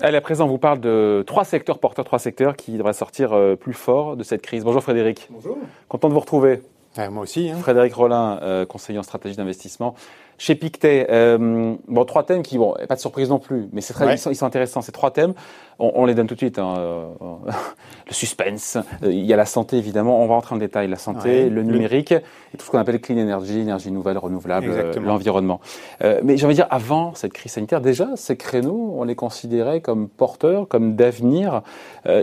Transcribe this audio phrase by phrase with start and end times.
[0.00, 3.32] Allez, à présent, on vous parle de trois secteurs porteurs, trois secteurs qui devraient sortir
[3.32, 4.64] euh, plus forts de cette crise.
[4.64, 5.28] Bonjour Frédéric.
[5.30, 5.58] Bonjour.
[5.88, 6.62] Content de vous retrouver.
[7.10, 7.50] moi aussi.
[7.50, 7.56] Hein.
[7.56, 9.94] Frédéric Rollin, euh, conseiller en stratégie d'investissement.
[10.38, 13.94] Chez Pictet, euh, bon, trois thèmes qui, bon, pas de surprise non plus, mais c'est
[13.94, 14.82] très, ils, sont, intéressants.
[14.82, 15.32] Ces trois thèmes,
[15.78, 16.58] on, les donne tout de suite.
[16.58, 17.08] Hein, euh,
[18.06, 20.22] le suspense, euh, il y a la santé évidemment.
[20.22, 20.88] On va rentrer en détail.
[20.88, 25.60] La santé, le numérique et tout ce qu'on appelle clean energy, énergie nouvelle, renouvelable, l'environnement.
[26.00, 29.80] mais j'ai envie de dire, avant cette crise sanitaire, déjà, ces créneaux, on les considérait
[29.80, 31.62] comme porteurs, comme d'avenir.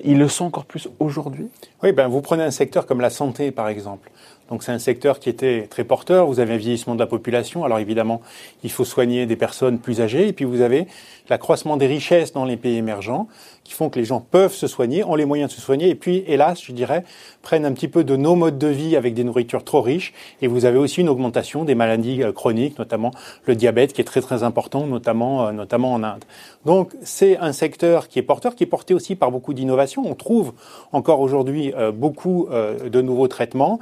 [0.03, 1.47] ils le sont encore plus aujourd'hui?
[1.81, 4.11] Oui, ben vous prenez un secteur comme la santé, par exemple.
[4.49, 6.27] Donc c'est un secteur qui était très porteur.
[6.27, 7.63] Vous avez un vieillissement de la population.
[7.63, 8.21] Alors évidemment,
[8.63, 10.27] il faut soigner des personnes plus âgées.
[10.27, 10.87] Et puis vous avez
[11.29, 13.27] l'accroissement des richesses dans les pays émergents
[13.63, 15.89] qui font que les gens peuvent se soigner, ont les moyens de se soigner.
[15.89, 17.03] Et puis, hélas, je dirais,
[17.41, 20.13] prennent un petit peu de nos modes de vie avec des nourritures trop riches.
[20.41, 23.11] Et vous avez aussi une augmentation des maladies euh, chroniques, notamment
[23.45, 26.25] le diabète qui est très très important, notamment, euh, notamment en Inde.
[26.65, 30.03] Donc c'est un secteur qui est porteur, qui est porté aussi par beaucoup d'innovations.
[30.05, 30.53] On trouve
[30.91, 33.79] encore aujourd'hui euh, beaucoup de nouveaux traitements.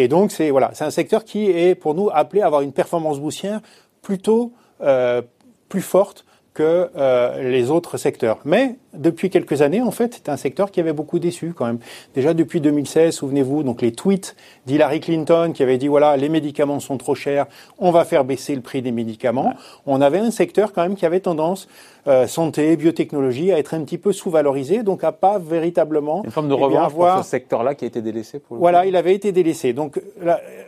[0.00, 2.72] Et donc, c'est voilà, c'est un secteur qui est pour nous appelé à avoir une
[2.72, 3.60] performance boursière
[4.00, 5.22] plutôt euh,
[5.68, 6.24] plus forte
[6.58, 8.40] que euh, les autres secteurs.
[8.44, 11.78] Mais depuis quelques années, en fait, c'est un secteur qui avait beaucoup déçu quand même.
[12.16, 14.34] Déjà depuis 2016, souvenez-vous, donc les tweets
[14.66, 17.46] d'Hillary Clinton qui avait dit voilà, les médicaments sont trop chers,
[17.78, 19.54] on va faire baisser le prix des médicaments.
[19.86, 21.68] On avait un secteur quand même qui avait tendance
[22.08, 26.48] euh, santé, biotechnologie à être un petit peu sous-valorisé, donc à pas véritablement une forme
[26.48, 28.40] de eh revanche pour ce secteur-là qui a été délaissé.
[28.40, 29.74] Pour voilà, il avait été délaissé.
[29.74, 30.00] Donc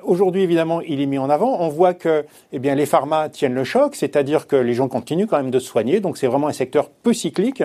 [0.04, 1.56] aujourd'hui, évidemment, il est mis en avant.
[1.60, 5.26] On voit que eh bien les pharma tiennent le choc, c'est-à-dire que les gens continuent
[5.26, 5.79] quand même de se soigner.
[5.82, 7.62] Donc c'est vraiment un secteur peu cyclique.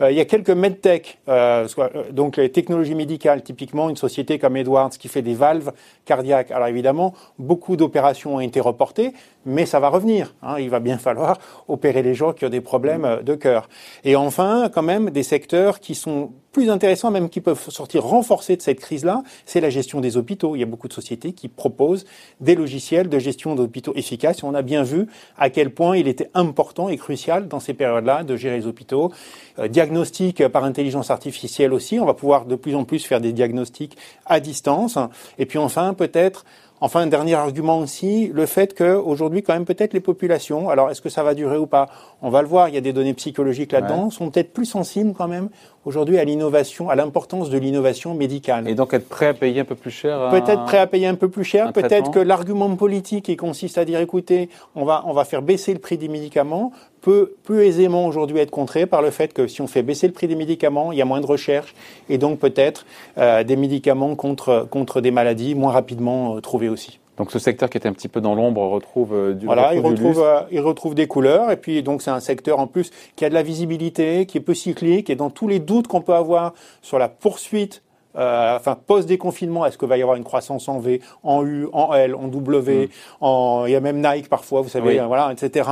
[0.00, 4.38] Euh, il y a quelques medtech, euh, euh, donc les technologies médicales, typiquement une société
[4.38, 5.72] comme Edwards qui fait des valves
[6.04, 6.50] cardiaques.
[6.50, 9.12] Alors évidemment, beaucoup d'opérations ont été reportées,
[9.44, 10.34] mais ça va revenir.
[10.42, 10.56] Hein.
[10.58, 13.68] Il va bien falloir opérer les gens qui ont des problèmes de cœur.
[14.04, 18.56] Et enfin, quand même, des secteurs qui sont plus intéressants, même qui peuvent sortir renforcés
[18.56, 20.54] de cette crise-là, c'est la gestion des hôpitaux.
[20.54, 22.04] Il y a beaucoup de sociétés qui proposent
[22.40, 24.42] des logiciels de gestion d'hôpitaux efficaces.
[24.42, 25.06] On a bien vu
[25.38, 29.10] à quel point il était important et crucial dans ces périodes-là de gérer les hôpitaux.
[29.58, 31.98] Euh, diagnostic par intelligence artificielle aussi.
[31.98, 34.98] On va pouvoir de plus en plus faire des diagnostics à distance.
[35.38, 36.44] Et puis enfin, peut-être
[36.84, 41.00] Enfin, un dernier argument aussi, le fait qu'aujourd'hui, quand même, peut-être les populations, alors est-ce
[41.00, 41.88] que ça va durer ou pas?
[42.22, 45.12] On va le voir, il y a des données psychologiques là-dedans, sont peut-être plus sensibles
[45.16, 45.48] quand même
[45.84, 48.68] aujourd'hui à l'innovation, à l'importance de l'innovation médicale.
[48.68, 51.14] Et donc être prêt à payer un peu plus cher Peut-être prêt à payer un
[51.14, 55.12] peu plus cher, peut-être que l'argument politique qui consiste à dire écoutez, on va, on
[55.12, 59.10] va faire baisser le prix des médicaments peut plus aisément aujourd'hui être contré par le
[59.10, 61.26] fait que si on fait baisser le prix des médicaments, il y a moins de
[61.26, 61.74] recherche
[62.08, 62.86] et donc peut-être
[63.18, 67.00] euh, des médicaments contre, contre des maladies moins rapidement euh, trouvés aussi.
[67.18, 69.80] Donc ce secteur qui était un petit peu dans l'ombre retrouve euh, du Voilà, il
[69.80, 73.24] retrouve, euh, il retrouve des couleurs et puis donc c'est un secteur en plus qui
[73.24, 76.14] a de la visibilité, qui est peu cyclique et dans tous les doutes qu'on peut
[76.14, 77.82] avoir sur la poursuite
[78.16, 81.94] euh, enfin post-déconfinement, est-ce qu'il va y avoir une croissance en V, en U, en
[81.94, 82.88] L, en W, mm.
[83.20, 85.68] en, il y a même Nike parfois, vous savez, voilà, etc.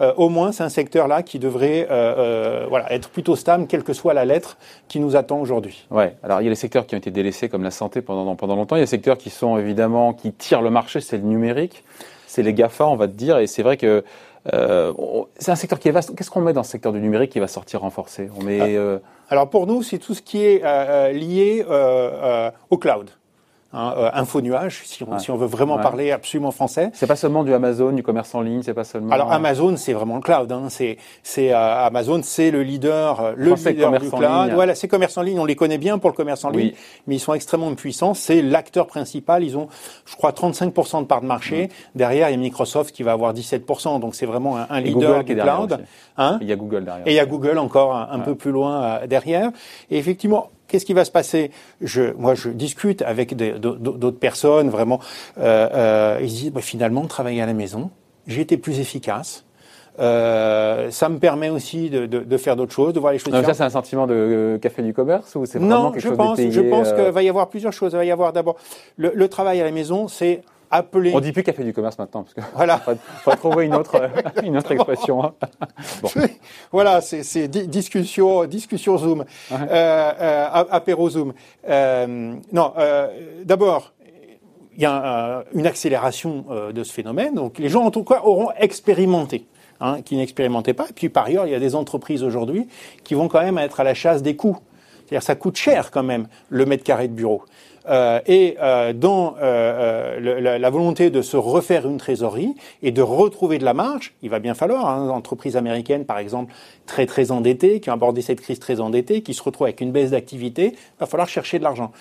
[0.00, 3.84] Euh, au moins, c'est un secteur-là qui devrait euh, euh, voilà, être plutôt stable, quelle
[3.84, 4.56] que soit la lettre
[4.88, 5.86] qui nous attend aujourd'hui.
[5.90, 6.14] Ouais.
[6.22, 8.56] Alors, il y a les secteurs qui ont été délaissés, comme la santé pendant, pendant
[8.56, 8.76] longtemps.
[8.76, 11.84] Il y a des secteurs qui sont évidemment, qui tirent le marché, c'est le numérique.
[12.26, 13.38] C'est les GAFA, on va te dire.
[13.38, 14.04] Et c'est vrai que
[14.52, 14.92] euh,
[15.38, 16.14] c'est un secteur qui est vaste.
[16.14, 18.30] Qu'est-ce qu'on met dans ce secteur du numérique qui va sortir renforcé?
[18.38, 18.60] On met.
[18.60, 18.66] Ah.
[18.66, 18.98] Euh,
[19.30, 21.64] Alors pour nous, c'est tout ce qui est euh, lié
[22.70, 23.10] au cloud.
[23.70, 26.88] Hein, euh, info nuage, si on, si on veut vraiment parler absolument français.
[26.94, 29.12] C'est pas seulement du Amazon, du commerce en ligne, c'est pas seulement.
[29.12, 30.50] Alors Amazon, c'est vraiment le cloud.
[30.50, 30.68] Hein.
[30.70, 34.52] C'est, c'est euh, Amazon, c'est le leader, euh, le leader du cloud.
[34.54, 36.72] Voilà, ces commerces en ligne, on les connaît bien pour le commerce en ligne,
[37.06, 38.14] mais ils sont extrêmement puissants.
[38.14, 39.44] C'est l'acteur principal.
[39.44, 39.68] Ils ont,
[40.06, 41.66] je crois, 35% de part de marché.
[41.66, 41.70] Mm.
[41.94, 44.00] Derrière, il y a Microsoft qui va avoir 17%.
[44.00, 45.84] Donc c'est vraiment un, leader du cloud.
[46.16, 46.38] Hein?
[46.40, 47.06] Il y a Google derrière.
[47.06, 49.50] Et il y a Google encore un, peu plus loin derrière.
[49.90, 51.50] Et effectivement, Qu'est-ce qui va se passer?
[51.80, 55.00] Je, Moi, je discute avec d'autres personnes, vraiment.
[55.38, 57.90] Euh, euh, ils disent, bah, finalement, travailler à la maison,
[58.26, 59.44] j'ai été plus efficace.
[59.98, 63.32] Euh, ça me permet aussi de, de, de faire d'autres choses, de voir les choses.
[63.32, 66.16] ça, c'est un sentiment de euh, café du commerce ou c'est vraiment quelque je chose
[66.16, 67.92] pense, je pense qu'il va y avoir plusieurs choses.
[67.94, 68.56] Il va y avoir d'abord
[68.96, 71.12] le, le travail à la maison, c'est appeler.
[71.14, 72.78] On dit plus café du commerce maintenant, parce que voilà.
[73.24, 74.10] faut, trouver une autre,
[74.42, 75.24] une autre expression.
[75.24, 75.34] Hein.
[76.72, 81.32] Voilà, c'est discussion, discussion Zoom, euh, euh, apéro Zoom.
[81.68, 83.08] Euh, non, euh,
[83.44, 83.92] d'abord,
[84.76, 87.34] il y a une accélération euh, de ce phénomène.
[87.34, 89.46] Donc, les gens, en tout cas, auront expérimenté.
[89.80, 90.86] Hein, qui n'expérimentaient pas.
[90.90, 92.66] Et puis par ailleurs, il y a des entreprises aujourd'hui
[93.04, 94.58] qui vont quand même être à la chasse des coûts.
[95.06, 97.44] C'est-à-dire ça coûte cher quand même le mètre carré de bureau.
[97.88, 103.58] Euh, et euh, dans euh, la, volonté de se refaire une trésorerie et de retrouver
[103.58, 106.52] de la marge, il va bien falloir, hein, entreprises américaines par exemple
[106.86, 109.92] très très endettées, qui ont abordé cette crise très endettées, qui se retrouvent avec une
[109.92, 111.92] baisse d'activité, va falloir chercher de l'argent.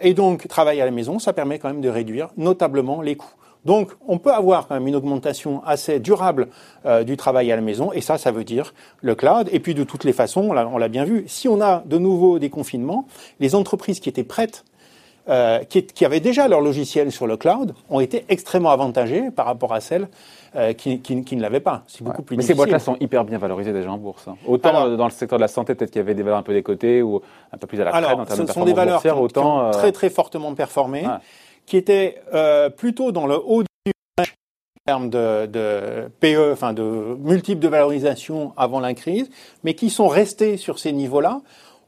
[0.00, 3.34] et donc travailler à la maison, ça permet quand même de réduire notablement les coûts.
[3.64, 6.48] Donc, on peut avoir quand même une augmentation assez durable
[6.84, 9.48] euh, du travail à la maison, et ça, ça veut dire le cloud.
[9.52, 12.38] Et puis, de toutes les façons, on l'a bien vu, si on a de nouveau
[12.38, 13.06] des confinements,
[13.38, 14.64] les entreprises qui étaient prêtes
[15.28, 19.46] euh, qui, qui, avaient déjà leur logiciel sur le cloud ont été extrêmement avantagées par
[19.46, 20.08] rapport à celles
[20.56, 21.84] euh, qui, qui, qui, ne l'avaient pas.
[21.86, 24.26] C'est beaucoup plus Mais ces boîtes-là sont hyper bien valorisées déjà en bourse.
[24.28, 24.36] Hein.
[24.46, 26.52] Autant dans le secteur de la santé, peut-être qu'il y avait des valeurs un peu
[26.54, 27.22] décotées ou
[27.52, 29.92] un peu plus à la traîne en termes de sont des valeurs qui, ont très
[29.92, 31.06] très fortement performé
[31.66, 33.68] qui était euh, plutôt dans le haut du
[34.18, 36.82] en termes de, de PE, enfin de
[37.20, 39.30] multiples de valorisation avant la crise,
[39.62, 41.40] mais qui sont restés sur ces niveaux-là.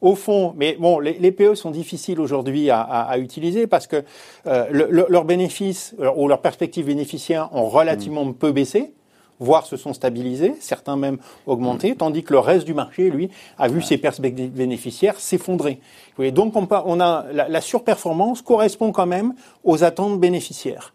[0.05, 3.87] Au fond, mais bon, les, les PE sont difficiles aujourd'hui à, à, à, utiliser parce
[3.87, 4.05] que
[4.47, 8.93] euh, le, leurs bénéfices euh, ou leurs perspectives bénéficiaires ont relativement peu baissé
[9.41, 13.69] voire se sont stabilisés, certains même augmentés, tandis que le reste du marché, lui, a
[13.69, 15.81] vu ses perspectives bénéficiaires s'effondrer.
[16.19, 19.35] Donc on, on a la, la, surperformance correspond quand même
[19.65, 20.95] aux attentes bénéficiaires.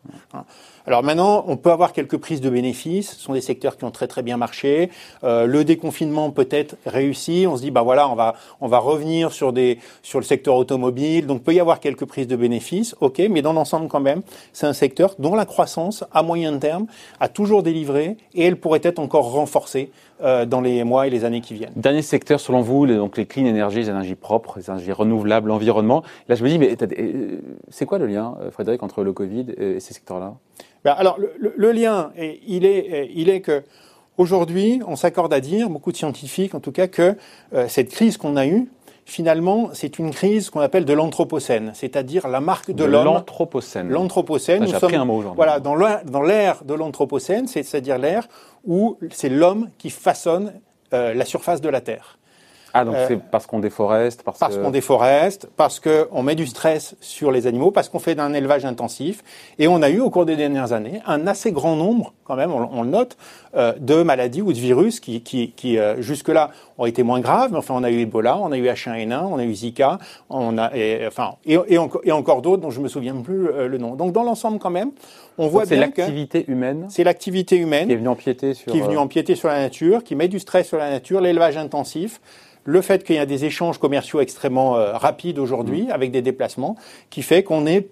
[0.89, 3.11] Alors maintenant, on peut avoir quelques prises de bénéfices.
[3.11, 4.89] Ce sont des secteurs qui ont très très bien marché.
[5.23, 7.45] Euh, le déconfinement peut être réussi.
[7.47, 10.55] On se dit bah voilà, on va on va revenir sur des sur le secteur
[10.55, 11.27] automobile.
[11.27, 12.95] Donc peut y avoir quelques prises de bénéfices.
[13.01, 16.87] Ok, mais dans l'ensemble quand même, c'est un secteur dont la croissance à moyen terme
[17.19, 21.25] a toujours délivré et elle pourrait être encore renforcée euh, dans les mois et les
[21.25, 21.71] années qui viennent.
[21.75, 25.47] Dernier secteur selon vous, les, donc les clean energy, les énergies propres, les énergies renouvelables,
[25.47, 26.03] l'environnement.
[26.27, 27.37] Là, je me dis, mais euh,
[27.69, 30.35] c'est quoi le lien, euh, Frédéric, entre le Covid et ces secteurs-là?
[30.83, 32.11] Ben Alors, le, le, lien,
[32.47, 33.63] il est, il est que
[34.17, 37.15] aujourd'hui, on s'accorde à dire, beaucoup de scientifiques en tout cas, que
[37.67, 38.69] cette crise qu'on a eue,
[39.09, 43.05] finalement, c'est une crise qu'on appelle de l'anthropocène, c'est-à-dire la marque de, l'homme.
[43.05, 43.89] L'anthropocène.
[43.89, 44.67] L'anthropocène.
[44.67, 45.35] J'ai appris un mot aujourd'hui.
[45.35, 48.27] Voilà, dans l'ère de l'anthropocène, c'est-à-dire l'ère
[48.65, 50.53] où c'est l'homme qui façonne
[50.93, 52.18] euh, la surface de la Terre.
[52.73, 56.95] Ah, donc c'est parce qu'on déforeste Parce, parce qu'on déforeste, parce qu'on met du stress
[56.99, 59.23] sur les animaux, parce qu'on fait un élevage intensif.
[59.57, 62.51] Et on a eu, au cours des dernières années, un assez grand nombre, quand même,
[62.51, 63.17] on, le note,
[63.55, 67.51] euh, de maladies ou de virus qui, qui, qui euh, jusque-là, ont été moins graves.
[67.51, 69.97] Mais enfin, on a eu Ebola, on a eu H1N1, on a eu Zika,
[70.29, 73.67] on a, et, enfin, et, et, et encore d'autres dont je me souviens plus euh,
[73.67, 73.95] le nom.
[73.95, 74.91] Donc, dans l'ensemble, quand même,
[75.37, 75.95] on voit bien que...
[75.95, 77.87] C'est l'activité humaine C'est l'activité humaine.
[77.87, 78.71] Qui est venue empiéter sur...
[78.71, 81.57] Qui est venue empiéter sur la nature, qui met du stress sur la nature, l'élevage
[81.57, 82.21] intensif
[82.69, 85.91] le fait qu'il y a des échanges commerciaux extrêmement euh, rapides aujourd'hui, mmh.
[85.91, 86.75] avec des déplacements,
[87.09, 87.89] qui fait qu'on est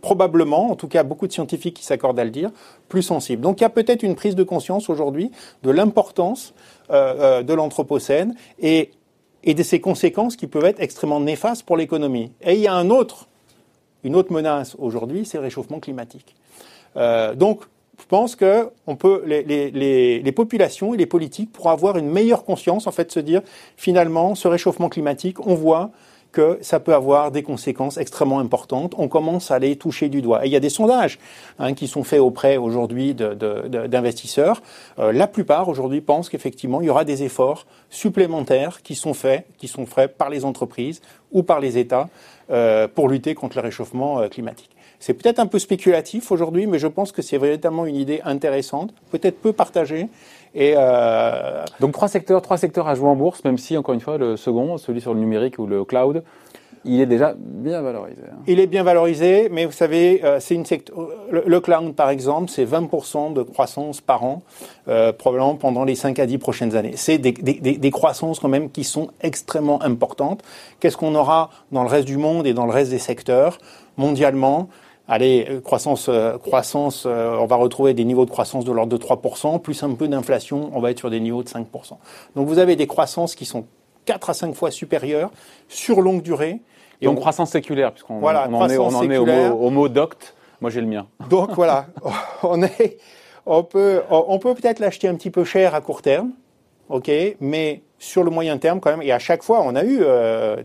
[0.00, 2.50] probablement, en tout cas beaucoup de scientifiques qui s'accordent à le dire,
[2.88, 3.42] plus sensible.
[3.42, 5.30] Donc il y a peut-être une prise de conscience aujourd'hui
[5.62, 6.54] de l'importance
[6.90, 8.90] euh, euh, de l'anthropocène et,
[9.42, 12.32] et de ses conséquences qui peuvent être extrêmement néfastes pour l'économie.
[12.42, 13.28] Et il y a un autre,
[14.02, 16.36] une autre menace aujourd'hui, c'est le réchauffement climatique.
[17.36, 17.62] donc
[17.98, 22.86] je pense que on peut, les, populations et les politiques pourront avoir une meilleure conscience,
[22.86, 23.42] en fait, se dire,
[23.76, 25.90] finalement, ce réchauffement climatique, on voit
[26.34, 28.94] que ça peut avoir des conséquences extrêmement importantes.
[28.98, 30.44] On commence à les toucher du doigt.
[30.44, 31.20] Et il y a des sondages
[31.60, 34.60] hein, qui sont faits auprès aujourd'hui d'investisseurs.
[34.98, 39.46] Euh, la plupart aujourd'hui pensent qu'effectivement il y aura des efforts supplémentaires qui sont faits,
[39.58, 41.00] qui sont faits par les entreprises
[41.30, 42.08] ou par les États
[42.50, 44.73] euh, pour lutter contre le réchauffement euh, climatique.
[45.04, 48.94] C'est peut-être un peu spéculatif aujourd'hui, mais je pense que c'est véritablement une idée intéressante,
[49.10, 50.08] peut-être peu partagée.
[50.54, 51.62] Et euh...
[51.78, 54.38] Donc trois secteurs, trois secteurs à jouer en bourse, même si encore une fois le
[54.38, 56.22] second, celui sur le numérique ou le cloud,
[56.86, 58.22] il est déjà bien valorisé.
[58.32, 58.36] Hein.
[58.46, 60.96] Il est bien valorisé, mais vous savez, euh, c'est une secteur.
[61.30, 64.42] Le, cloud, par exemple, c'est 20% de croissance par an,
[64.88, 66.92] euh, probablement pendant les 5 à 10 prochaines années.
[66.96, 70.42] C'est des, des, des, croissances quand même qui sont extrêmement importantes.
[70.80, 73.58] Qu'est-ce qu'on aura dans le reste du monde et dans le reste des secteurs?
[73.98, 74.68] Mondialement
[75.06, 78.96] Allez, euh, croissance, euh, croissance, euh, on va retrouver des niveaux de croissance de l'ordre
[78.96, 81.64] de 3%, plus un peu d'inflation, on va être sur des niveaux de 5%.
[82.36, 83.66] Donc vous avez des croissances qui sont
[84.06, 85.30] 4 à 5 fois supérieures
[85.68, 86.60] sur longue durée.
[87.02, 89.70] Et Donc croissance séculaire, puisqu'on voilà, on en est, on en est au, mot, au
[89.70, 90.34] mot doct.
[90.62, 91.06] Moi j'ai le mien.
[91.28, 91.86] Donc voilà,
[92.42, 92.98] on, est,
[93.44, 96.30] on peut, on peut peut-être l'acheter un petit peu cher à court terme,
[96.88, 99.98] ok, mais sur le moyen terme quand même, et à chaque fois, on a eu
[100.02, 100.62] euh,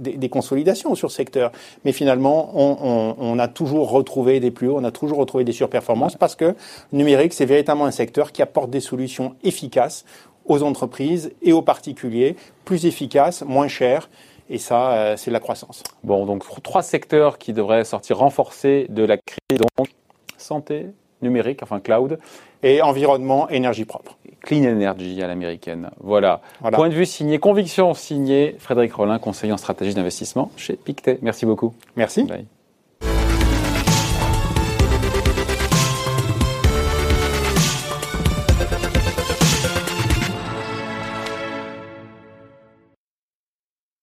[0.00, 1.52] des, consolidations sur ce secteur.
[1.84, 6.16] Mais finalement, on, a toujours retrouvé des plus hauts, on a toujours retrouvé des surperformances
[6.16, 6.54] parce que
[6.92, 10.04] numérique, c'est véritablement un secteur qui apporte des solutions efficaces
[10.46, 14.10] aux entreprises et aux particuliers, plus efficaces, moins chères.
[14.50, 15.82] Et ça, euh, c'est la croissance.
[16.02, 19.88] Bon, donc trois secteurs qui devraient sortir renforcés de la crise, donc
[20.36, 20.88] santé,
[21.22, 22.18] numérique, enfin cloud.
[22.64, 24.16] Et environnement, énergie propre.
[24.42, 25.90] Clean Energy à l'américaine.
[26.00, 26.40] Voilà.
[26.72, 31.18] Point de vue signé, conviction signé Frédéric Rollin, conseiller en stratégie d'investissement chez Pictet.
[31.22, 31.74] Merci beaucoup.
[31.96, 32.24] Merci.
[32.24, 32.46] Bye.